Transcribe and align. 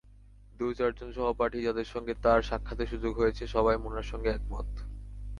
দু-চারজন 0.59 1.09
সহপাঠী, 1.11 1.59
যাদের 1.61 1.85
সঙ্গে 1.85 2.13
তার 2.23 2.41
সাক্ষাতের 2.41 2.87
সুযোগ 2.87 3.13
হয়েছে, 3.19 3.43
সবাই 3.47 3.77
মুনার 3.77 4.03
সঙ্গে 4.03 4.29
একমত। 4.29 4.67